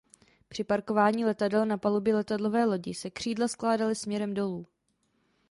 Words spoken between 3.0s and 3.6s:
křídla